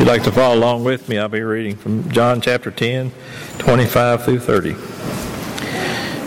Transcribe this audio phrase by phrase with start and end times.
[0.00, 3.12] you'd like to follow along with me, I'll be reading from John chapter 10,
[3.58, 4.74] 25 through 30.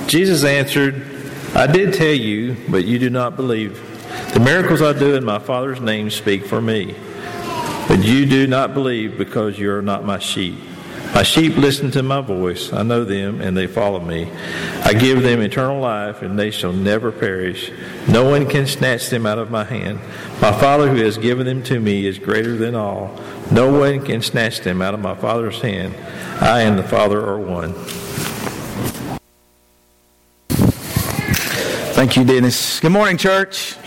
[0.07, 1.03] Jesus answered,
[1.55, 3.81] I did tell you, but you do not believe.
[4.35, 6.95] The miracles I do in my Father's name speak for me.
[7.87, 10.55] But you do not believe because you are not my sheep.
[11.13, 12.73] My sheep listen to my voice.
[12.73, 14.31] I know them, and they follow me.
[14.83, 17.71] I give them eternal life, and they shall never perish.
[18.07, 19.99] No one can snatch them out of my hand.
[20.41, 23.15] My Father who has given them to me is greater than all.
[23.53, 25.93] No one can snatch them out of my Father's hand.
[26.41, 27.75] I and the Father are one.
[31.93, 32.79] Thank you, Dennis.
[32.79, 33.77] Good morning, church.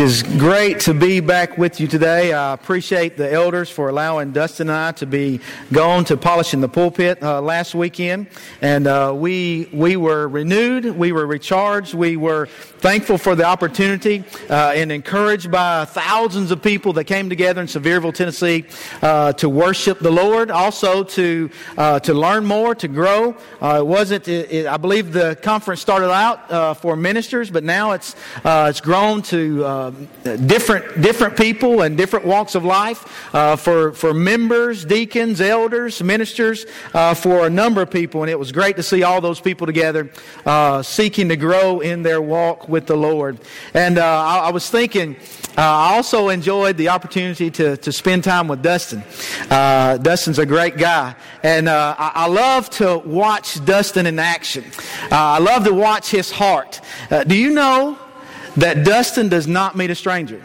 [0.00, 2.32] It is great to be back with you today.
[2.32, 5.40] I appreciate the elders for allowing Dustin and I to be
[5.74, 8.28] gone to polishing the pulpit uh, last weekend,
[8.62, 14.24] and uh, we we were renewed, we were recharged, we were thankful for the opportunity,
[14.48, 18.64] uh, and encouraged by thousands of people that came together in Sevierville, Tennessee,
[19.02, 23.36] uh, to worship the Lord, also to uh, to learn more, to grow.
[23.60, 24.26] Uh, it wasn't.
[24.28, 29.20] It, it, I believe the conference started out for ministers, but now it's it's grown
[29.24, 35.40] to um, different different people and different walks of life uh, for for members, deacons,
[35.40, 39.20] elders, ministers, uh, for a number of people, and it was great to see all
[39.20, 40.10] those people together,
[40.46, 43.38] uh, seeking to grow in their walk with the Lord.
[43.74, 45.16] And uh, I, I, was thinking.
[45.58, 49.02] Uh, I also enjoyed the opportunity to, to spend time with Dustin.
[49.48, 51.14] Dustin's a great guy.
[51.42, 54.64] And I, I, love to watch Dustin in action.
[55.10, 56.80] I love to watch his heart.
[57.26, 57.98] do you know
[58.56, 60.42] that Dustin does not meet a stranger.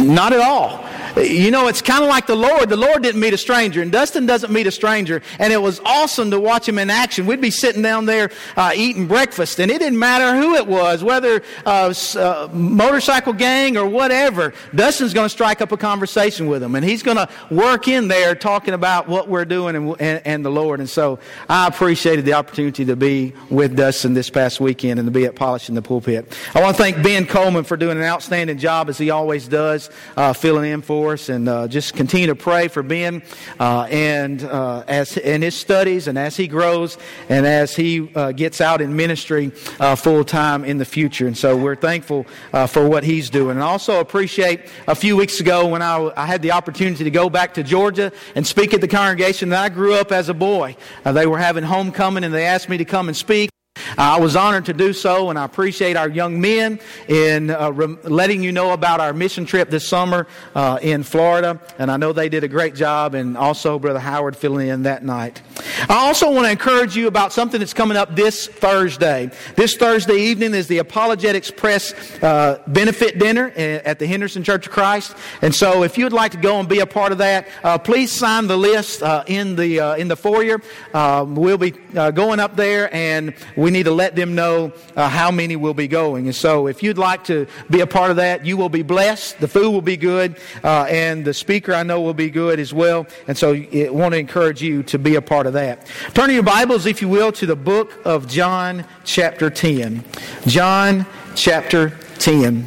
[0.00, 0.84] Not at all.
[1.16, 2.68] You know, it's kind of like the Lord.
[2.68, 5.22] The Lord didn't meet a stranger, and Dustin doesn't meet a stranger.
[5.38, 7.26] And it was awesome to watch him in action.
[7.26, 11.02] We'd be sitting down there uh, eating breakfast, and it didn't matter who it was,
[11.02, 14.54] whether uh, uh, motorcycle gang or whatever.
[14.74, 18.08] Dustin's going to strike up a conversation with him, and he's going to work in
[18.08, 20.80] there talking about what we're doing and, and, and the Lord.
[20.80, 25.12] And so I appreciated the opportunity to be with Dustin this past weekend and to
[25.12, 26.36] be at Polishing the Pulpit.
[26.54, 29.90] I want to thank Ben Coleman for doing an outstanding job as he always does,
[30.16, 33.22] uh, filling in for for us, and uh, just continue to pray for Ben
[33.58, 36.98] uh, and uh, as in his studies and as he grows
[37.30, 41.26] and as he uh, gets out in ministry uh, full time in the future.
[41.26, 42.26] And so we're thankful
[42.68, 46.42] for what he's doing, and also appreciate a few weeks ago when I, I, had
[46.42, 49.94] the opportunity to go back to Georgia and speak at the congregation that I grew
[49.94, 50.76] up as a boy.
[51.04, 53.49] they were having homecoming, and they asked me to come and speak.
[53.98, 57.96] I was honored to do so, and I appreciate our young men in uh, re-
[58.04, 61.60] letting you know about our mission trip this summer uh, in Florida.
[61.78, 65.04] And I know they did a great job, and also Brother Howard filling in that
[65.04, 65.42] night.
[65.88, 69.30] I also want to encourage you about something that's coming up this Thursday.
[69.56, 74.72] This Thursday evening is the Apologetics Press uh, benefit dinner at the Henderson Church of
[74.72, 75.16] Christ.
[75.42, 77.78] And so, if you would like to go and be a part of that, uh,
[77.78, 80.60] please sign the list uh, in the uh, in the foyer.
[80.94, 85.56] we'll be going up there, and we need to let them know uh, how many
[85.56, 86.26] will be going.
[86.26, 89.38] And so, if you'd like to be a part of that, you will be blessed.
[89.40, 92.72] The food will be good, uh, and the speaker I know will be good as
[92.72, 93.06] well.
[93.26, 95.86] And so, I want to encourage you to be a part of that.
[96.14, 100.04] Turn your Bibles, if you will, to the book of John, chapter 10.
[100.46, 102.66] John, chapter 10.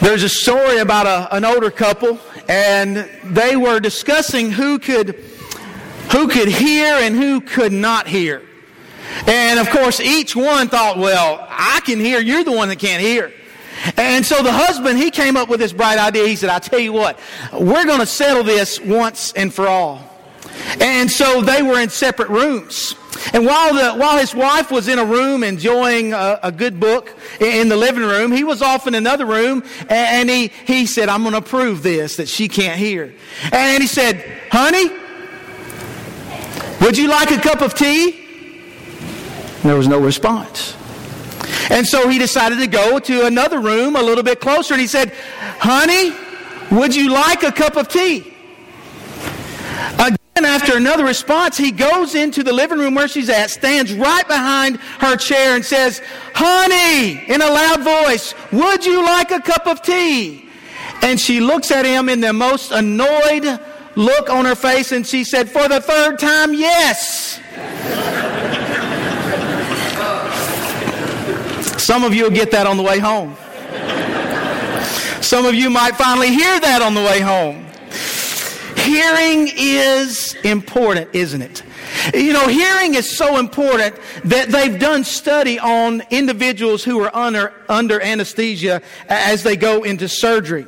[0.00, 5.14] There's a story about a, an older couple, and they were discussing who could
[6.10, 8.42] who could hear and who could not hear.
[9.26, 13.02] And of course, each one thought, well, I can hear, you're the one that can't
[13.02, 13.32] hear.
[13.96, 16.26] And so the husband, he came up with this bright idea.
[16.26, 17.18] He said, I tell you what,
[17.52, 20.02] we're going to settle this once and for all.
[20.80, 22.94] And so they were in separate rooms.
[23.32, 27.14] And while, the, while his wife was in a room enjoying a, a, good book
[27.40, 31.22] in the living room, he was off in another room and he, he said, I'm
[31.22, 33.12] going to prove this that she can't hear.
[33.52, 34.90] And he said, Honey,
[36.80, 38.29] would you like a cup of tea?
[39.62, 40.76] There was no response.
[41.70, 44.86] And so he decided to go to another room a little bit closer and he
[44.86, 45.12] said,
[45.58, 46.12] Honey,
[46.70, 48.34] would you like a cup of tea?
[49.94, 54.26] Again, after another response, he goes into the living room where she's at, stands right
[54.26, 56.00] behind her chair, and says,
[56.34, 60.48] Honey, in a loud voice, would you like a cup of tea?
[61.02, 63.60] And she looks at him in the most annoyed
[63.96, 67.40] look on her face and she said, For the third time, yes.
[71.80, 73.34] Some of you will get that on the way home.
[75.22, 77.66] Some of you might finally hear that on the way home.
[78.84, 81.62] Hearing is important, isn't it?
[82.14, 87.52] You know, hearing is so important that they've done study on individuals who are under,
[87.68, 90.66] under anesthesia as they go into surgery.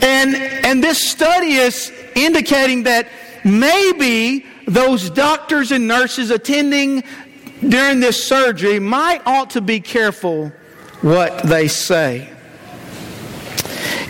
[0.00, 3.08] And, and this study is indicating that
[3.44, 7.02] maybe those doctors and nurses attending
[7.66, 10.52] during this surgery might ought to be careful
[11.02, 12.28] what they say.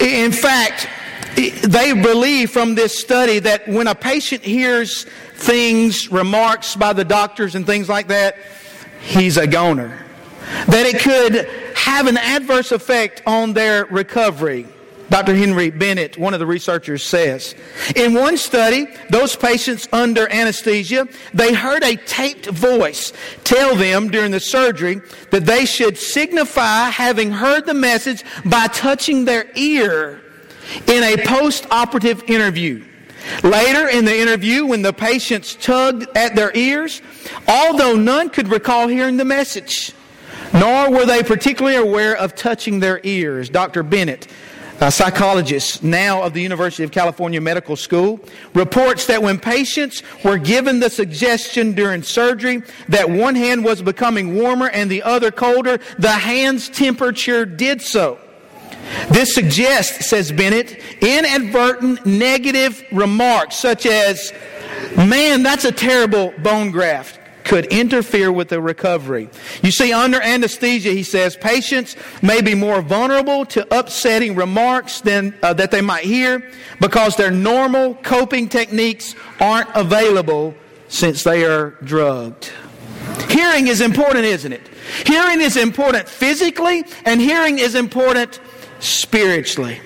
[0.00, 0.88] In fact,
[1.34, 5.04] they believe from this study that when a patient hears
[5.34, 8.36] things, remarks by the doctors and things like that,
[9.00, 10.04] he's a goner.
[10.66, 14.66] That it could have an adverse effect on their recovery.
[15.10, 15.34] Dr.
[15.34, 17.54] Henry Bennett, one of the researchers, says.
[17.96, 23.12] In one study, those patients under anesthesia, they heard a taped voice
[23.44, 25.00] tell them during the surgery
[25.30, 30.20] that they should signify having heard the message by touching their ear
[30.86, 32.84] in a post-operative interview.
[33.42, 37.02] Later in the interview, when the patients tugged at their ears,
[37.46, 39.92] although none could recall hearing the message,
[40.52, 43.50] nor were they particularly aware of touching their ears.
[43.50, 43.82] Dr.
[43.82, 44.28] Bennett
[44.80, 48.20] Uh, a psychologist now of the University of California Medical School,
[48.54, 54.36] reports that when patients were given the suggestion during surgery that one hand was becoming
[54.36, 58.18] warmer and the other colder, the hand's temperature did so.
[59.10, 64.32] This suggests, says Bennett, inadvertent negative remarks such as,
[64.96, 67.17] man, that's a terrible bone graft
[67.48, 69.30] could interfere with the recovery.
[69.62, 75.34] You see, under anesthesia, he says, patients may be more vulnerable to upsetting remarks than
[75.42, 76.48] uh, that they might hear
[76.78, 80.54] because their normal coping techniques aren't available
[80.88, 82.52] since they are drugged.
[83.30, 84.68] Hearing is important, isn't it?
[85.06, 88.40] Hearing is important physically, and hearing is important
[88.78, 89.80] spiritually.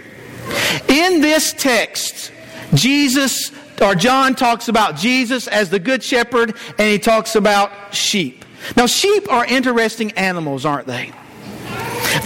[0.88, 2.32] In this text,
[2.75, 8.44] Jesus or John talks about Jesus as the good shepherd and he talks about sheep.
[8.76, 11.12] Now, sheep are interesting animals, aren't they?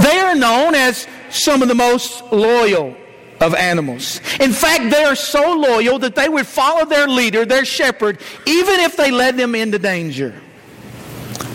[0.02, 2.96] They are known as some of the most loyal
[3.40, 4.20] of animals.
[4.40, 8.81] In fact, they are so loyal that they would follow their leader, their shepherd, even
[8.81, 10.34] if they led them into danger.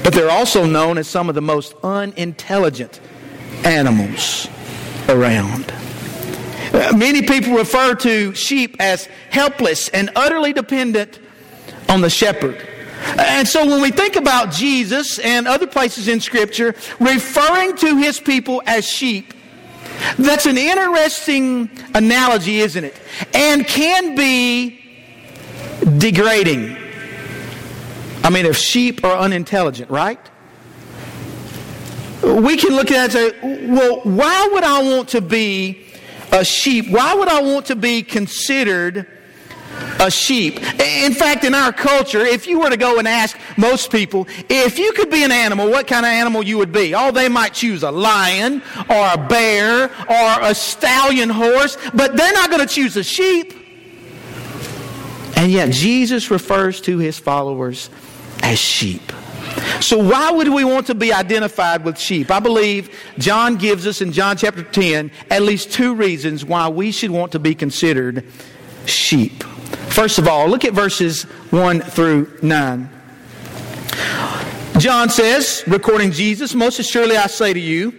[0.04, 3.00] But they're also known as some of the most unintelligent
[3.64, 4.48] animals
[5.08, 5.74] around.
[6.74, 11.20] Uh, many people refer to sheep as helpless and utterly dependent
[11.90, 12.66] on the shepherd.
[13.18, 18.20] And so when we think about Jesus and other places in Scripture referring to his
[18.20, 19.34] people as sheep,
[20.18, 23.00] that's an interesting analogy, isn't it?
[23.34, 24.80] And can be
[25.98, 26.78] degrading.
[28.24, 30.20] I mean, if sheep are unintelligent, right?
[32.24, 35.81] We can look at it and say, well, why would I want to be
[36.32, 39.08] a sheep, why would I want to be considered
[40.00, 40.58] a sheep?
[40.80, 44.80] In fact, in our culture, if you were to go and ask most people, if
[44.80, 46.96] you could be an animal, what kind of animal you would be?
[46.96, 52.34] Oh, they might choose a lion or a bear or a stallion horse, but they're
[52.34, 53.54] not going to choose a sheep.
[55.36, 57.90] And yet, Jesus refers to his followers
[58.44, 59.02] as sheep.
[59.80, 62.30] So, why would we want to be identified with sheep?
[62.30, 66.92] I believe John gives us in John chapter 10 at least two reasons why we
[66.92, 68.26] should want to be considered
[68.86, 69.44] sheep.
[69.90, 72.90] First of all, look at verses 1 through 9.
[74.78, 77.94] John says, recording Jesus, Most assuredly I say to you,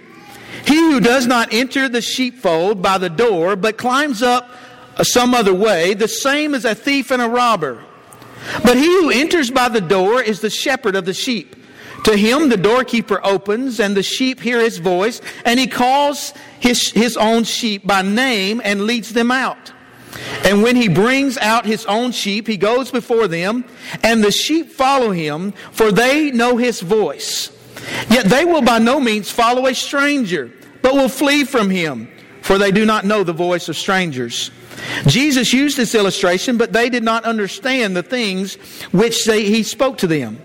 [0.67, 4.51] he who does not enter the sheepfold by the door, but climbs up
[5.03, 7.83] some other way, the same as a thief and a robber.
[8.65, 11.57] But he who enters by the door is the shepherd of the sheep.
[12.05, 16.91] To him the doorkeeper opens, and the sheep hear his voice, and he calls his,
[16.91, 19.73] his own sheep by name and leads them out.
[20.45, 23.65] And when he brings out his own sheep, he goes before them,
[24.03, 27.51] and the sheep follow him, for they know his voice.
[28.11, 32.11] Yet they will by no means follow a stranger, but will flee from him,
[32.43, 34.51] for they do not know the voice of strangers.
[35.07, 38.55] Jesus used this illustration, but they did not understand the things
[38.91, 40.39] which they, he spoke to them.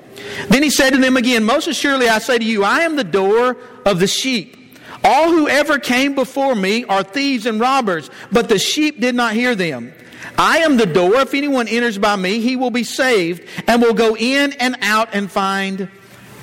[0.50, 3.03] Then he said to them again, Most assuredly I say to you, I am the
[3.03, 4.55] door of the sheep.
[5.03, 9.34] All who ever came before me are thieves and robbers, but the sheep did not
[9.34, 9.93] hear them.
[10.38, 11.15] I am the door.
[11.15, 15.10] If anyone enters by me, he will be saved and will go in and out
[15.13, 15.89] and find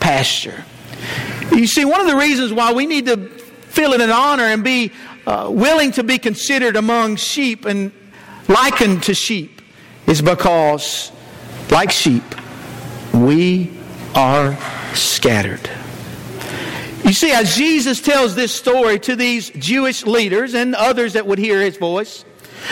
[0.00, 0.64] pasture.
[1.52, 4.64] You see, one of the reasons why we need to feel it an honor and
[4.64, 4.92] be
[5.26, 7.92] uh, willing to be considered among sheep and
[8.48, 9.62] likened to sheep
[10.06, 11.10] is because,
[11.70, 12.22] like sheep,
[13.14, 13.70] we
[14.14, 14.56] are
[14.94, 15.70] scattered.
[17.04, 21.38] You see, as Jesus tells this story to these Jewish leaders and others that would
[21.38, 22.24] hear his voice,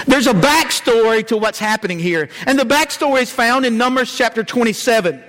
[0.06, 2.28] there's a backstory to what's happening here.
[2.46, 5.22] And the backstory is found in Numbers chapter 27,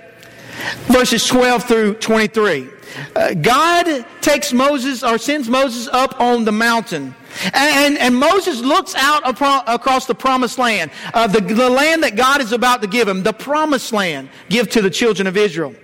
[0.86, 2.68] verses 12 through 23.
[3.14, 7.14] uh, God takes Moses or sends Moses up on the mountain.
[7.52, 12.40] And, and, Moses looks out across the promised land, uh, the, the land that God
[12.40, 15.74] is about to give him, the promised land, give to the children of Israel.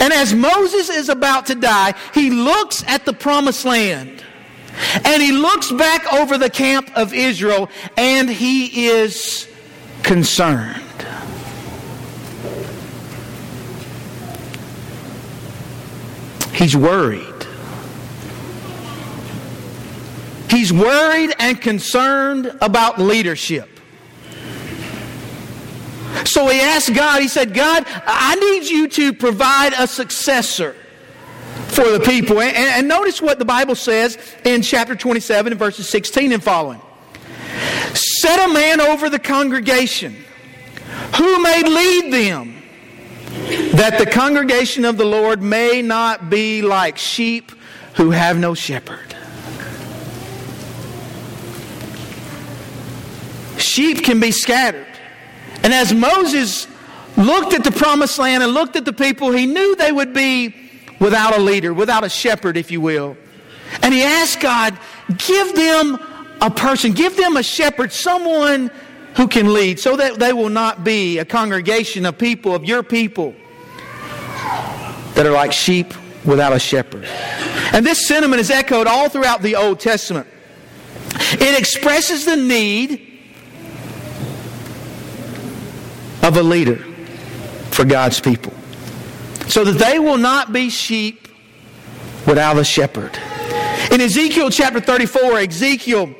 [0.00, 4.24] And as Moses is about to die, he looks at the promised land.
[5.04, 9.48] And he looks back over the camp of Israel and he is
[10.02, 10.82] concerned.
[16.52, 17.33] He's worried.
[20.64, 23.68] He's worried and concerned about leadership.
[26.24, 30.74] So he asked God, he said, God, I need you to provide a successor
[31.68, 32.40] for the people.
[32.40, 34.16] And, and notice what the Bible says
[34.46, 36.80] in chapter 27, verses 16 and following.
[37.92, 40.16] Set a man over the congregation
[41.16, 42.62] who may lead them,
[43.72, 47.52] that the congregation of the Lord may not be like sheep
[47.96, 49.13] who have no shepherd.
[53.74, 54.86] Sheep can be scattered.
[55.64, 56.68] And as Moses
[57.16, 60.54] looked at the promised land and looked at the people, he knew they would be
[61.00, 63.16] without a leader, without a shepherd, if you will.
[63.82, 64.78] And he asked God,
[65.18, 65.98] give them
[66.40, 68.70] a person, give them a shepherd, someone
[69.16, 72.84] who can lead, so that they will not be a congregation of people, of your
[72.84, 73.34] people,
[75.14, 75.92] that are like sheep
[76.24, 77.06] without a shepherd.
[77.72, 80.28] And this sentiment is echoed all throughout the Old Testament.
[81.32, 83.03] It expresses the need
[86.24, 86.76] of a leader
[87.70, 88.52] for God's people
[89.46, 91.28] so that they will not be sheep
[92.26, 93.16] without a shepherd.
[93.92, 96.14] In Ezekiel chapter 34, Ezekiel,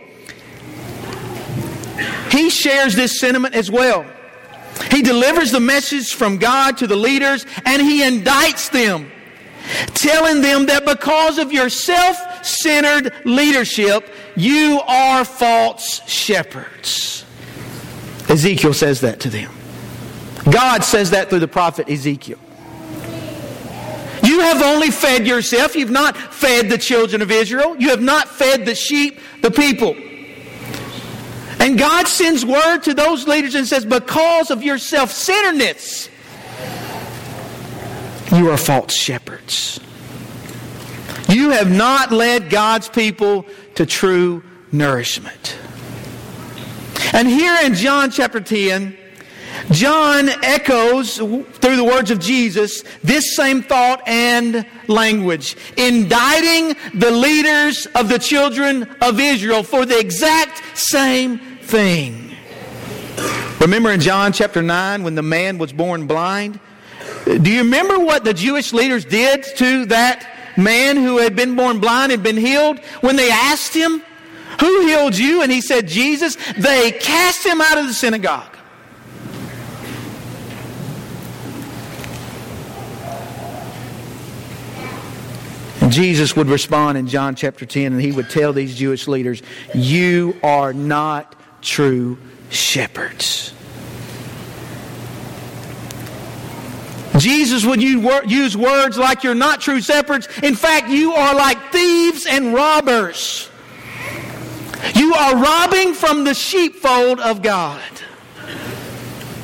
[2.31, 4.05] he shares this sentiment as well.
[4.91, 9.11] He delivers the message from God to the leaders and he indicts them,
[9.95, 17.25] telling them that because of your self centered leadership, you are false shepherds.
[18.29, 19.51] Ezekiel says that to them.
[20.51, 22.39] God says that through the prophet Ezekiel.
[24.23, 25.77] You have only fed yourself.
[25.77, 27.77] You've not fed the children of Israel.
[27.77, 29.95] You have not fed the sheep, the people.
[31.61, 36.09] And God sends word to those leaders and says, because of your self centeredness,
[38.33, 39.81] you are false shepherds.
[41.29, 43.47] You have not led God's people
[43.77, 45.57] to true nourishment.
[47.13, 48.97] And here in John chapter 10,
[49.71, 57.87] John echoes through the words of Jesus this same thought and language, indicting the leaders
[57.95, 62.33] of the children of Israel for the exact same thing.
[63.61, 66.61] Remember in John chapter 9 when the man was born blind?
[67.25, 71.81] Do you remember what the Jewish leaders did to that man who had been born
[71.81, 72.79] blind and been healed?
[73.01, 74.03] When they asked him,
[74.61, 75.43] Who healed you?
[75.43, 76.37] And he said, Jesus.
[76.59, 78.54] They cast him out of the synagogue.
[85.95, 89.43] Jesus would respond in John chapter 10 and he would tell these Jewish leaders,
[89.75, 92.19] You are not true
[92.51, 93.53] shepherds.
[97.19, 100.27] Jesus would use words like you're not true shepherds.
[100.43, 103.49] In fact, you are like thieves and robbers.
[104.97, 107.81] You are robbing from the sheepfold of God.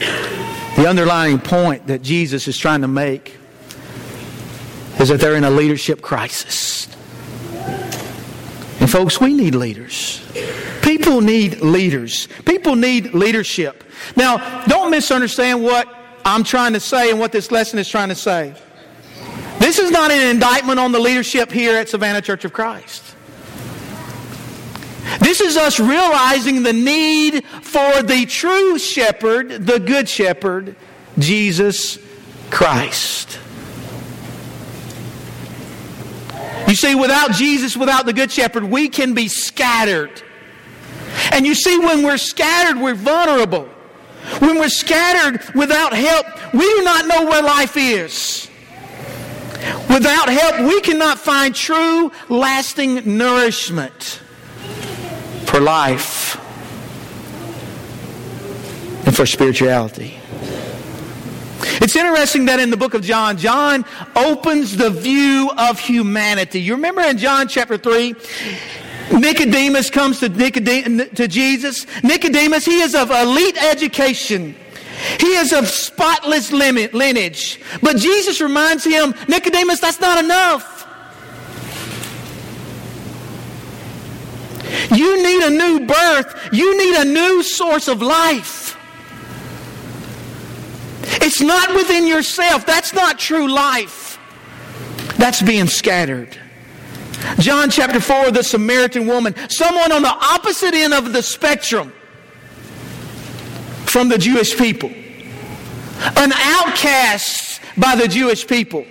[0.00, 3.36] The underlying point that Jesus is trying to make
[5.00, 6.86] is that they're in a leadership crisis.
[8.80, 10.22] And folks, we need leaders.
[10.82, 12.28] People need leaders.
[12.44, 13.84] People need leadership.
[14.16, 15.88] Now, don't misunderstand what
[16.24, 18.54] I'm trying to say and what this lesson is trying to say.
[19.58, 23.04] This is not an indictment on the leadership here at Savannah Church of Christ.
[25.20, 30.76] This is us realizing the need for the true shepherd, the good shepherd,
[31.18, 31.98] Jesus
[32.50, 33.38] Christ.
[36.70, 40.22] You see, without Jesus, without the Good Shepherd, we can be scattered.
[41.32, 43.64] And you see, when we're scattered, we're vulnerable.
[44.38, 48.48] When we're scattered without help, we do not know where life is.
[49.88, 54.20] Without help, we cannot find true, lasting nourishment
[55.46, 56.36] for life
[59.06, 60.19] and for spirituality.
[61.80, 66.60] It's interesting that in the book of John, John opens the view of humanity.
[66.60, 68.14] You remember in John chapter 3,
[69.12, 71.86] Nicodemus comes to, to Jesus.
[72.02, 74.54] Nicodemus, he is of elite education.
[75.18, 77.60] He is of spotless lineage.
[77.82, 80.86] But Jesus reminds him, Nicodemus, that's not enough.
[84.92, 86.48] You need a new birth.
[86.52, 88.76] You need a new source of life.
[91.20, 92.66] It's not within yourself.
[92.66, 94.18] That's not true life.
[95.18, 96.38] That's being scattered.
[97.38, 101.92] John chapter 4, the Samaritan woman, someone on the opposite end of the spectrum
[103.84, 108.86] from the Jewish people, an outcast by the Jewish people.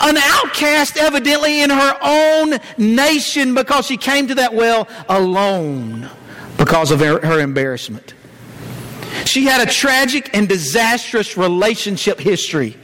[0.00, 6.08] An outcast, evidently, in her own nation because she came to that well alone
[6.56, 8.14] because of her, embarrassment.
[9.28, 12.74] She had a tragic and disastrous relationship history.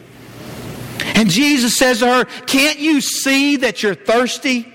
[1.14, 4.70] And Jesus says to her, Can't you see that you're thirsty?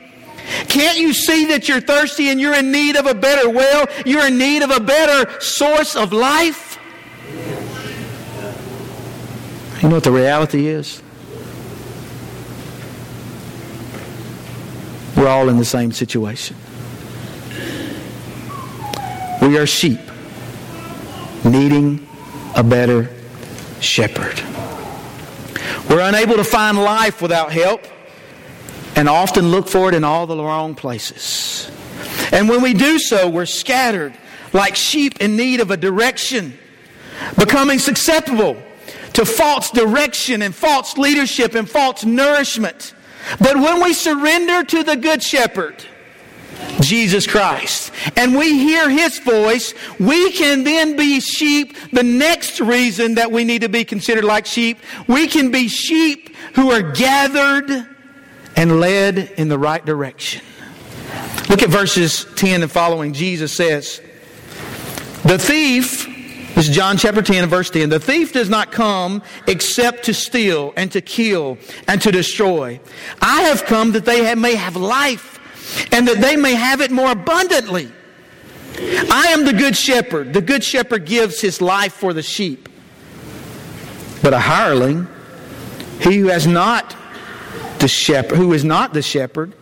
[0.68, 3.86] Can't you see that you're thirsty and you're in need of a better well?
[4.04, 6.80] You're in need of a better source of life?
[9.84, 11.04] You know what the reality is?
[15.16, 16.56] We're all in the same situation.
[19.44, 20.09] We are sheep
[21.50, 22.08] needing
[22.56, 23.10] a better
[23.82, 24.42] shepherd.
[25.90, 27.86] We're unable to find life without help
[28.96, 31.72] and often look for it in all the wrong places.
[32.32, 34.14] And when we do so, we're scattered
[34.54, 36.58] like sheep in need of a direction,
[37.38, 38.62] becoming susceptible
[39.14, 42.94] to false direction and false leadership and false nourishment.
[43.40, 45.84] But when we surrender to the Good Shepherd,
[46.82, 51.76] Jesus Christ, and we hear His voice, we can then be sheep.
[51.92, 56.36] The next reason that we need to be considered like sheep, we can be sheep
[56.56, 57.70] who are gathered
[58.56, 60.42] and led in the right direction.
[61.50, 63.14] Look at verses 10 and following.
[63.14, 64.02] Jesus says,
[65.24, 66.08] The thief
[66.60, 67.88] this is John chapter 10 and verse 10.
[67.88, 72.82] The thief does not come except to steal and to kill and to destroy.
[73.22, 75.39] I have come that they may have life
[75.92, 77.92] and that they may have it more abundantly.
[78.78, 80.34] I am the good shepherd.
[80.34, 82.70] The good shepherd gives his life for the sheep.
[84.22, 85.08] But a hireling,
[86.00, 86.96] he who has not
[87.80, 89.54] the shepherd, who is not the shepherd,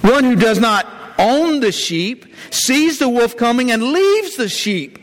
[0.00, 0.86] one who does not
[1.18, 4.98] own the sheep, sees the wolf coming and leaves the sheep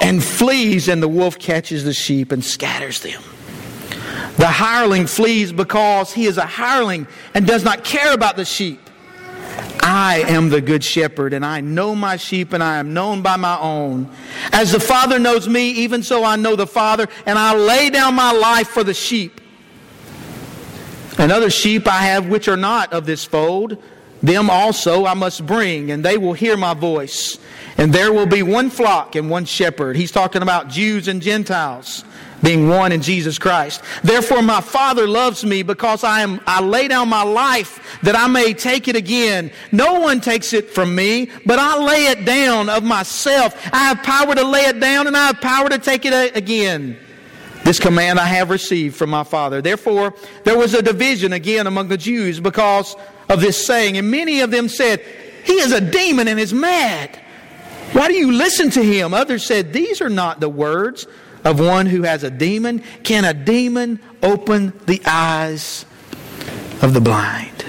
[0.00, 3.22] and flees, and the wolf catches the sheep and scatters them.
[4.36, 8.80] The hireling flees because he is a hireling and does not care about the sheep.
[9.88, 13.36] I am the good shepherd, and I know my sheep, and I am known by
[13.36, 14.10] my own.
[14.50, 18.16] As the Father knows me, even so I know the Father, and I lay down
[18.16, 19.40] my life for the sheep.
[21.18, 23.80] And other sheep I have which are not of this fold,
[24.24, 27.38] them also I must bring, and they will hear my voice.
[27.78, 29.94] And there will be one flock and one shepherd.
[29.94, 32.04] He's talking about Jews and Gentiles
[32.42, 33.82] being one in Jesus Christ.
[34.02, 38.28] Therefore my Father loves me because I am I lay down my life that I
[38.28, 39.50] may take it again.
[39.72, 43.54] No one takes it from me, but I lay it down of myself.
[43.72, 46.98] I have power to lay it down and I have power to take it again.
[47.64, 49.60] This command I have received from my Father.
[49.60, 52.94] Therefore, there was a division again among the Jews because
[53.28, 55.00] of this saying, and many of them said,
[55.42, 57.20] He is a demon and is mad.
[57.92, 59.12] Why do you listen to him?
[59.12, 61.08] Others said, These are not the words
[61.46, 62.82] of one who has a demon.
[63.04, 65.86] Can a demon open the eyes
[66.82, 67.64] of the blind?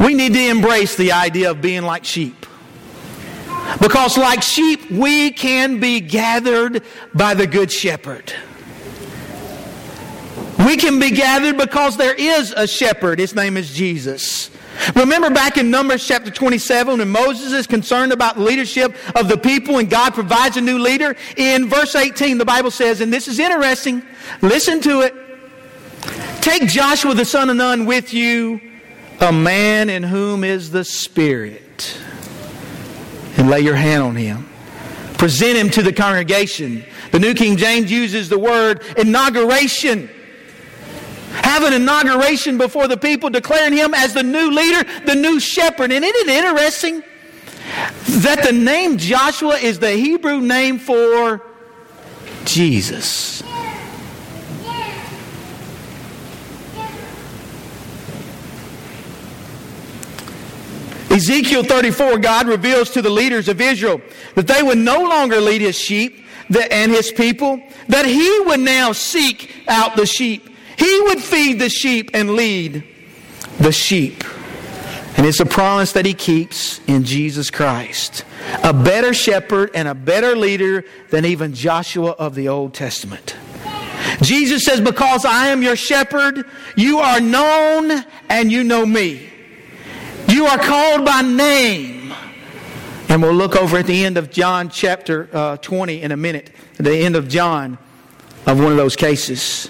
[0.00, 2.46] We need to embrace the idea of being like sheep.
[3.82, 6.82] Because, like sheep, we can be gathered
[7.14, 8.32] by the Good Shepherd.
[10.58, 13.18] We can be gathered because there is a shepherd.
[13.18, 14.49] His name is Jesus.
[14.94, 19.36] Remember back in Numbers chapter 27 when Moses is concerned about the leadership of the
[19.36, 21.16] people and God provides a new leader?
[21.36, 24.02] In verse 18, the Bible says, and this is interesting,
[24.42, 25.14] listen to it.
[26.40, 28.60] Take Joshua the son of Nun with you,
[29.20, 31.98] a man in whom is the Spirit,
[33.36, 34.48] and lay your hand on him.
[35.18, 36.82] Present him to the congregation.
[37.12, 40.08] The New King James uses the word inauguration
[41.32, 45.92] have an inauguration before the people, declaring him as the new leader, the new shepherd.
[45.92, 47.02] And isn't it interesting
[48.22, 51.42] that the name Joshua is the Hebrew name for
[52.44, 53.42] Jesus?
[61.10, 64.00] Ezekiel 34, God reveals to the leaders of Israel
[64.36, 66.24] that they would no longer lead his sheep
[66.70, 70.48] and his people, that he would now seek out the sheep.
[70.80, 72.84] He would feed the sheep and lead
[73.58, 74.24] the sheep.
[75.18, 78.24] And it's a promise that he keeps in Jesus Christ.
[78.64, 83.36] A better shepherd and a better leader than even Joshua of the Old Testament.
[84.22, 89.28] Jesus says, Because I am your shepherd, you are known and you know me.
[90.28, 92.14] You are called by name.
[93.10, 96.50] And we'll look over at the end of John chapter uh, 20 in a minute,
[96.78, 97.76] the end of John,
[98.46, 99.68] of one of those cases.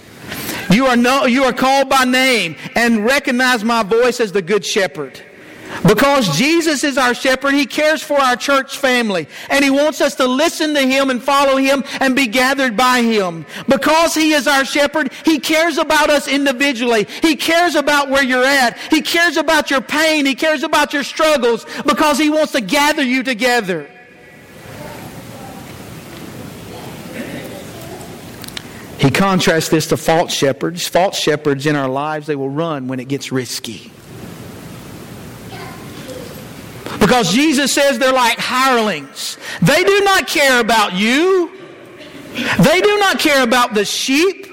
[0.70, 4.64] You are, no, you are called by name and recognize my voice as the good
[4.64, 5.20] shepherd.
[5.86, 9.28] Because Jesus is our shepherd, He cares for our church family.
[9.48, 13.02] And He wants us to listen to Him and follow Him and be gathered by
[13.02, 13.46] Him.
[13.68, 17.06] Because He is our shepherd, He cares about us individually.
[17.22, 18.78] He cares about where you're at.
[18.90, 20.26] He cares about your pain.
[20.26, 23.88] He cares about your struggles because He wants to gather you together.
[29.00, 30.86] He contrasts this to false shepherds.
[30.86, 33.90] False shepherds in our lives, they will run when it gets risky.
[37.00, 39.38] Because Jesus says they're like hirelings.
[39.62, 41.50] They do not care about you.
[42.58, 44.46] They do not care about the sheep.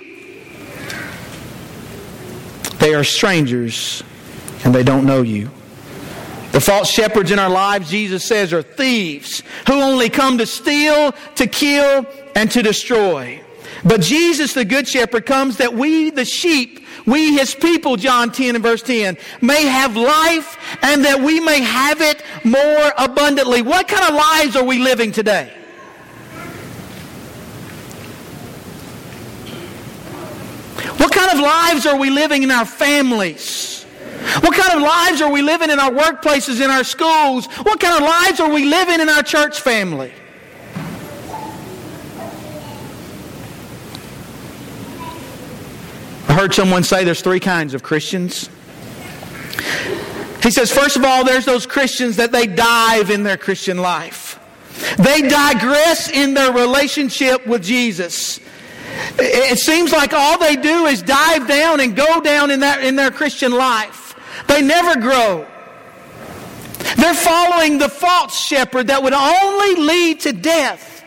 [2.80, 4.02] They are strangers
[4.64, 5.52] and they don't know you.
[6.54, 11.12] The false shepherds in our lives, Jesus says, are thieves who only come to steal,
[11.36, 13.44] to kill, and to destroy.
[13.84, 18.56] But Jesus, the Good Shepherd, comes that we, the sheep, we, his people, John 10
[18.56, 23.62] and verse 10, may have life and that we may have it more abundantly.
[23.62, 25.54] What kind of lives are we living today?
[30.98, 33.84] What kind of lives are we living in our families?
[34.42, 37.46] What kind of lives are we living in our workplaces, in our schools?
[37.64, 40.12] What kind of lives are we living in our church family?
[46.38, 48.48] Heard someone say there's three kinds of Christians.
[50.44, 54.40] He says, first of all, there's those Christians that they dive in their Christian life.
[55.00, 58.40] They digress in their relationship with Jesus.
[59.18, 62.96] It seems like all they do is dive down and go down in, that, in
[62.96, 64.14] their Christian life.
[64.48, 65.44] They never grow.
[66.98, 71.04] They're following the false shepherd that would only lead to death.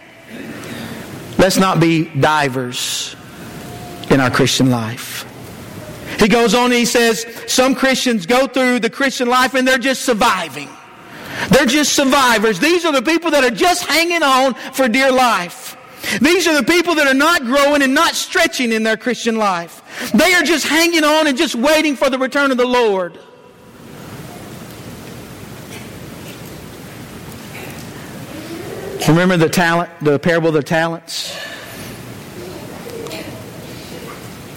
[1.39, 3.15] Let's not be divers
[4.11, 5.27] in our Christian life.
[6.19, 10.05] He goes on he says, some Christians go through the Christian life and they're just
[10.05, 10.69] surviving.
[11.49, 12.61] They're just survivors.
[12.61, 15.77] These are the people that are just hanging on for dear life.
[16.21, 19.83] These are the people that are not growing and not stretching in their Christian life.
[20.13, 23.19] They are just hanging on and just waiting for the return of the Lord.
[29.09, 31.37] Remember the talent, the parable of the talents?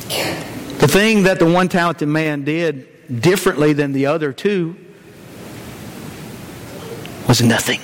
[0.10, 4.76] The thing that the one talented man did differently than the other two
[7.28, 7.80] was nothing.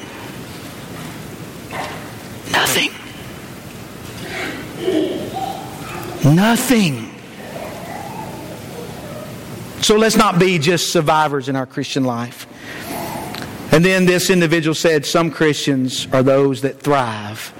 [2.52, 2.92] Nothing.
[6.36, 7.16] Nothing.
[9.82, 12.48] So let's not be just survivors in our Christian life.
[13.72, 17.54] And then this individual said, Some Christians are those that thrive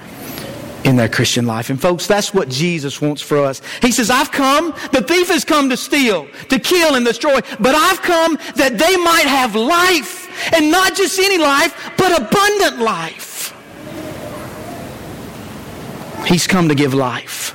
[0.84, 1.70] in their Christian life.
[1.70, 3.60] And folks, that's what Jesus wants for us.
[3.82, 7.74] He says, I've come, the thief has come to steal, to kill and destroy, but
[7.74, 10.28] I've come that they might have life.
[10.54, 13.54] And not just any life, but abundant life.
[16.26, 17.54] He's come to give life.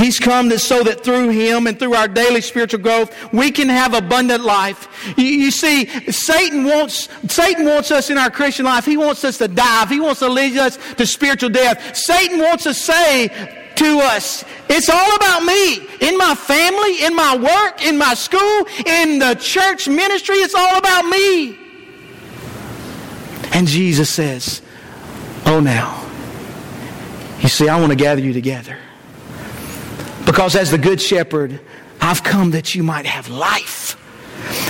[0.00, 3.68] He's come that so that through Him and through our daily spiritual growth, we can
[3.68, 4.88] have abundant life.
[5.18, 8.86] You, you, see, Satan wants, Satan wants us in our Christian life.
[8.86, 9.90] He wants us to dive.
[9.90, 11.94] He wants to lead us to spiritual death.
[11.94, 13.28] Satan wants to say
[13.76, 15.86] to us, it's all about me.
[16.00, 20.78] In my family, in my work, in my school, in the church ministry, it's all
[20.78, 21.58] about me.
[23.52, 24.62] And Jesus says,
[25.44, 26.02] oh now,
[27.40, 28.78] you see, I want to gather you together.
[30.26, 31.60] Because as the Good Shepherd,
[32.00, 33.96] I've come that you might have life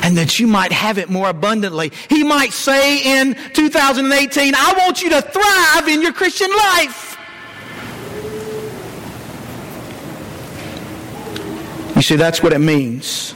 [0.03, 1.93] and that you might have it more abundantly.
[2.09, 7.17] He might say in 2018, I want you to thrive in your Christian life.
[11.95, 13.35] You see, that's what it means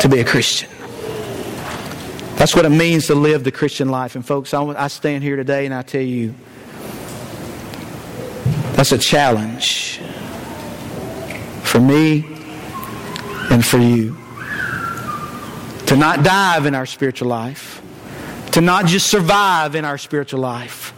[0.00, 0.68] to be a Christian.
[2.36, 4.14] That's what it means to live the Christian life.
[4.14, 6.34] And folks, I stand here today and I tell you,
[8.74, 10.00] that's a challenge
[11.72, 12.22] for me
[13.50, 14.14] and for you.
[15.86, 17.80] To not dive in our spiritual life,
[18.52, 20.92] to not just survive in our spiritual life,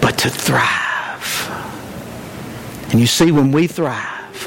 [0.00, 1.48] but to thrive.
[2.90, 4.46] And you see, when we thrive,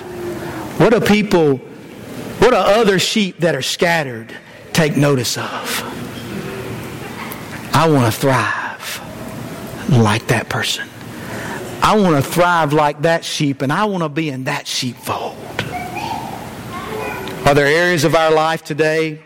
[0.79, 4.35] what do people, what do other sheep that are scattered
[4.73, 5.83] take notice of?
[7.75, 9.01] I want to thrive
[9.91, 10.89] like that person.
[11.85, 15.35] I want to thrive like that sheep, and I want to be in that sheepfold.
[17.45, 19.21] Are there areas of our life today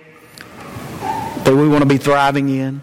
[1.00, 2.82] that we want to be thriving in?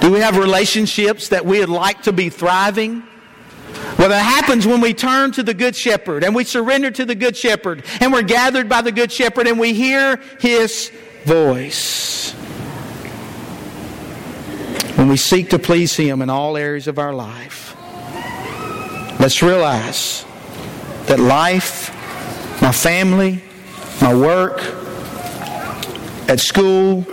[0.00, 3.02] Do we have relationships that we would like to be thriving?
[3.98, 7.16] Well, that happens when we turn to the Good Shepherd and we surrender to the
[7.16, 10.92] Good Shepherd and we're gathered by the Good Shepherd and we hear His
[11.24, 12.30] voice.
[14.94, 17.65] When we seek to please Him in all areas of our life,
[19.26, 20.24] let's realize
[21.06, 21.90] that life,
[22.62, 23.42] my family,
[24.00, 24.60] my work,
[26.30, 27.04] at school,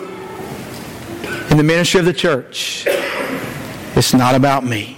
[1.49, 2.85] in the ministry of the church,
[3.95, 4.95] it's not about me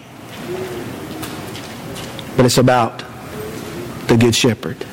[2.36, 3.00] but it's about
[4.08, 4.86] the Good Shepherd.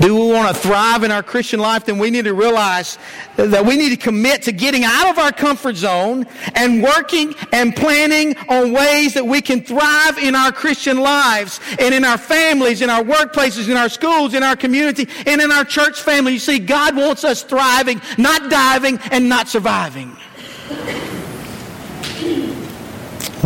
[0.00, 1.86] Do we want to thrive in our Christian life?
[1.86, 2.98] Then we need to realize
[3.36, 7.74] that we need to commit to getting out of our comfort zone and working and
[7.74, 12.82] planning on ways that we can thrive in our Christian lives and in our families,
[12.82, 16.32] in our workplaces, in our schools, in our community, and in our church family.
[16.34, 20.16] You see, God wants us thriving, not diving and not surviving.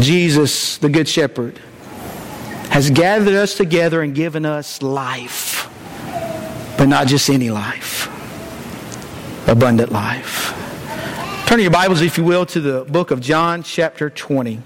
[0.01, 1.59] Jesus, the Good Shepherd,
[2.71, 5.58] has gathered us together and given us life,
[6.79, 8.07] but not just any life,
[9.49, 10.55] abundant life.
[11.47, 14.63] Turn your Bibles, if you will, to the book of John, chapter 20.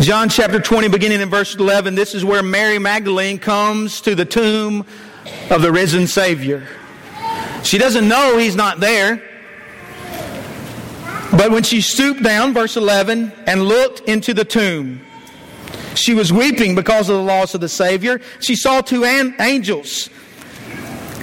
[0.00, 4.24] John chapter 20, beginning in verse 11, this is where Mary Magdalene comes to the
[4.24, 4.86] tomb
[5.50, 6.68] of the risen Savior.
[7.64, 9.33] She doesn't know he's not there.
[11.36, 15.00] But when she stooped down, verse 11, and looked into the tomb,
[15.94, 18.20] she was weeping because of the loss of the Savior.
[18.40, 20.10] She saw two an- angels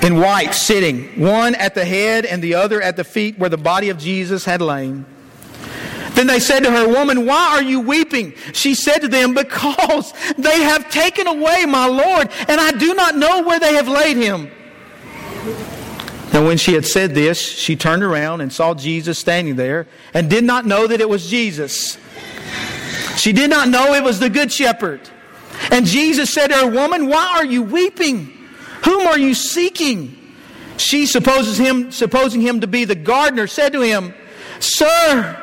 [0.02, 3.58] in white sitting, one at the head and the other at the feet where the
[3.58, 5.06] body of Jesus had lain.
[6.14, 8.34] Then they said to her, Woman, why are you weeping?
[8.54, 13.16] She said to them, Because they have taken away my Lord, and I do not
[13.16, 14.52] know where they have laid him.
[16.34, 20.30] Now, when she had said this, she turned around and saw Jesus standing there and
[20.30, 21.98] did not know that it was Jesus.
[23.18, 25.02] She did not know it was the Good Shepherd.
[25.72, 28.26] And Jesus said to her, Woman, why are you weeping?
[28.86, 30.18] Whom are you seeking?
[30.78, 34.14] She supposes him, supposing him to be the gardener, said to him,
[34.60, 35.38] Sir,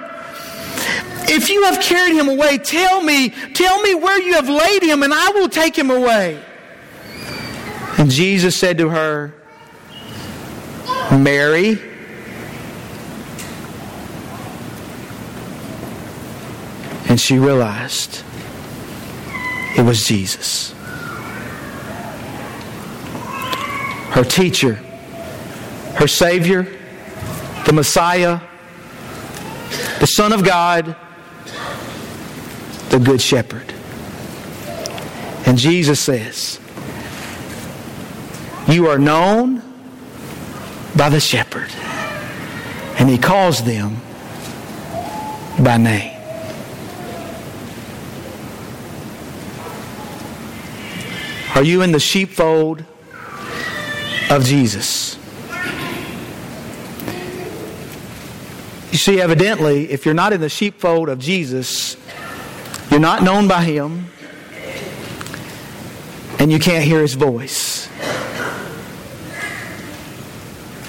[1.28, 5.02] if you have carried him away, tell me, tell me where you have laid him,
[5.02, 6.42] and I will take him away.
[7.98, 9.34] And Jesus said to her,
[11.18, 11.78] Mary.
[17.08, 18.22] And she realized
[19.76, 20.72] it was Jesus.
[24.10, 24.74] Her teacher,
[25.94, 26.66] her Savior,
[27.66, 28.40] the Messiah,
[30.00, 30.96] the Son of God,
[32.90, 33.74] the Good Shepherd.
[35.46, 36.58] And Jesus says,
[38.68, 39.62] You are known
[40.98, 41.70] by the shepherd.
[42.98, 43.96] And he calls them
[45.62, 46.16] by name.
[51.54, 52.84] Are you in the sheepfold
[54.30, 55.16] of Jesus?
[58.90, 61.96] You see, evidently, if you're not in the sheepfold of Jesus,
[62.90, 64.06] you're not known by Him,
[66.38, 67.77] and you can't hear His voice.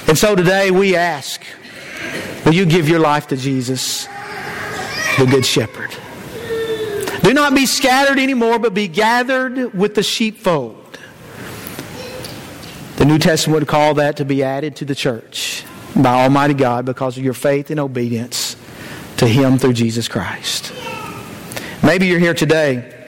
[0.10, 1.39] And so today we ask
[2.43, 4.08] Will you give your life to Jesus,
[5.19, 5.95] the Good Shepherd?
[7.22, 10.98] Do not be scattered anymore, but be gathered with the sheepfold.
[12.95, 15.63] The New Testament would call that to be added to the church
[15.95, 18.56] by Almighty God because of your faith and obedience
[19.17, 20.74] to Him through Jesus Christ.
[21.84, 23.08] Maybe you're here today,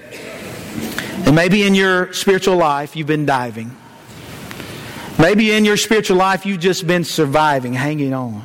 [1.25, 3.75] and maybe in your spiritual life you've been diving.
[5.21, 8.41] Maybe in your spiritual life you've just been surviving, hanging on.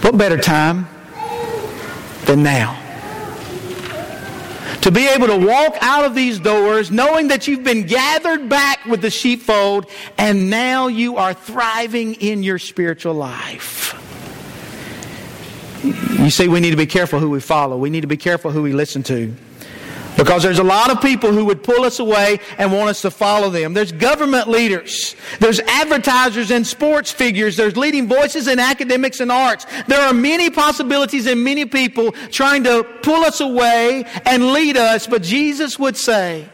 [0.00, 0.88] What better time
[2.24, 2.76] than now?
[4.80, 8.84] To be able to walk out of these doors knowing that you've been gathered back
[8.84, 13.94] with the sheepfold and now you are thriving in your spiritual life.
[15.84, 17.76] You see, we need to be careful who we follow.
[17.76, 19.32] We need to be careful who we listen to.
[20.16, 23.10] Because there's a lot of people who would pull us away and want us to
[23.10, 23.72] follow them.
[23.72, 25.16] There's government leaders.
[25.40, 27.56] There's advertisers and sports figures.
[27.56, 29.66] There's leading voices in academics and arts.
[29.88, 35.06] There are many possibilities and many people trying to pull us away and lead us.
[35.06, 36.48] But Jesus would say,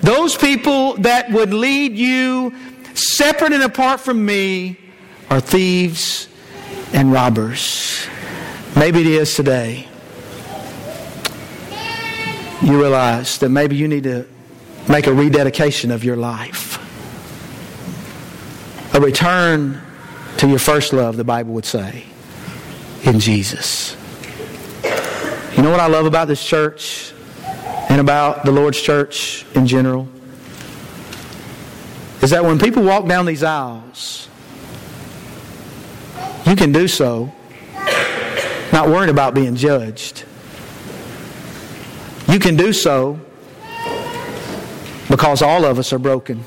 [0.00, 2.54] those people that would lead you
[2.94, 4.78] separate and apart from me
[5.30, 6.28] are thieves
[6.92, 8.06] and robbers.
[8.76, 9.87] Maybe it is today.
[12.62, 14.26] You realize that maybe you need to
[14.88, 16.76] make a rededication of your life.
[18.94, 19.80] A return
[20.38, 22.04] to your first love, the Bible would say,
[23.04, 23.96] in Jesus.
[25.56, 27.12] You know what I love about this church
[27.88, 30.08] and about the Lord's church in general?
[32.22, 34.28] Is that when people walk down these aisles,
[36.46, 37.32] you can do so
[38.72, 40.24] not worried about being judged.
[42.28, 43.18] You can do so
[45.08, 46.44] because all of us are broken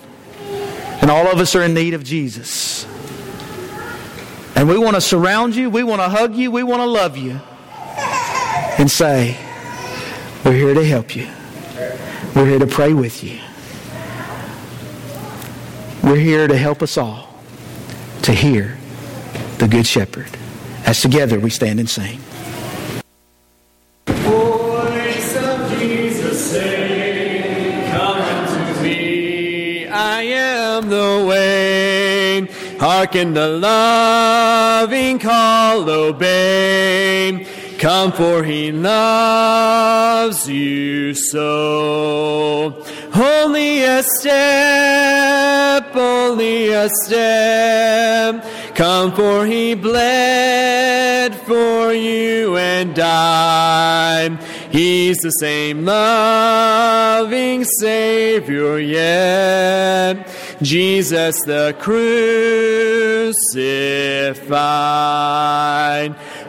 [1.01, 2.85] and all of us are in need of Jesus.
[4.55, 7.17] And we want to surround you, we want to hug you, we want to love
[7.17, 7.41] you
[8.77, 9.37] and say,
[10.45, 11.27] We're here to help you.
[12.35, 13.39] We're here to pray with you.
[16.03, 17.33] We're here to help us all
[18.21, 18.77] to hear
[19.57, 20.29] the Good Shepherd.
[20.85, 22.19] As together we stand and sing.
[31.01, 32.47] The way.
[32.79, 37.47] Hearken the loving call, obey.
[37.79, 42.85] Come, for he loves you so.
[43.15, 48.45] Only a step, only a step.
[48.75, 54.37] Come, for he bled for you and died.
[54.71, 60.29] He's the same loving Savior yet.
[60.61, 63.35] Jesus the crucified.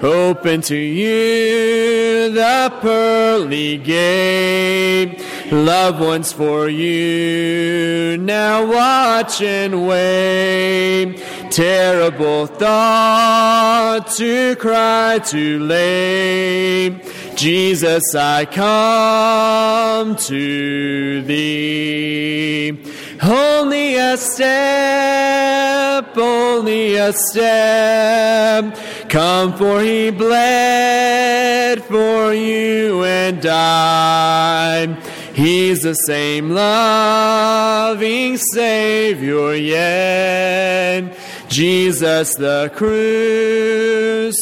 [0.03, 5.25] Open to you the pearly gate.
[5.51, 11.17] Loved ones for you now watch and wait.
[11.51, 17.01] Terrible thought to cry too late.
[17.35, 23.02] Jesus, I come to thee.
[23.25, 28.77] Only a step, only a step.
[29.09, 35.01] Come, for he bled for you and died.
[35.35, 41.17] He's the same loving Savior yet.
[41.49, 44.35] Jesus the crucified.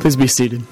[0.00, 0.64] Please be seated.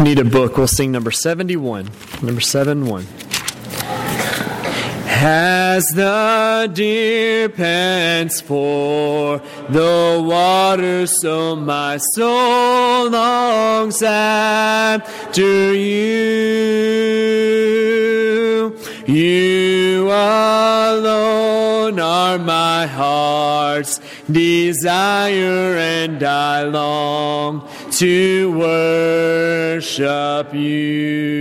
[0.00, 1.90] You need a book, we'll sing number 71.
[2.22, 3.06] Number 71.
[5.22, 17.10] As the deer pants for the water, so my soul longs after you.
[19.06, 27.68] You alone are my heart's desire, and I long
[28.00, 31.40] to worship you.